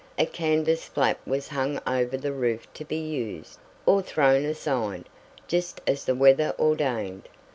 [0.17, 5.05] A canvas flap was hung over the roof to be used, or thrown aside,
[5.47, 7.27] just as the weather ordained.